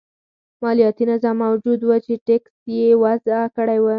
[0.63, 3.85] مالیاتي نظام موجود و چې ټکس یې وضعه کړی و.